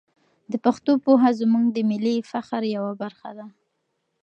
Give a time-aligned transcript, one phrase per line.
[0.51, 3.45] د پښتو پوهه زموږ د ملي فخر یوه برخه ده.